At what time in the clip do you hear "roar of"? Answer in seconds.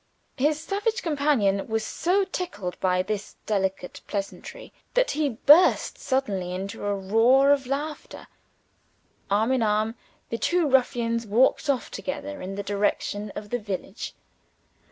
6.95-7.67